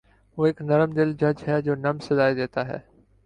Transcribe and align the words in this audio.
وہ 0.37 0.45
ایک 0.45 0.61
نرم 0.61 0.91
دل 0.91 1.13
جج 1.21 1.43
ہے 1.47 1.61
جو 1.61 1.75
نرم 1.75 1.97
سزایئں 2.07 2.35
دیتا 2.35 2.61
`ہے 2.67 2.77